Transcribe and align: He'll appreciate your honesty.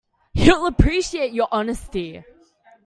He'll 0.33 0.65
appreciate 0.65 1.31
your 1.31 1.47
honesty. 1.51 2.23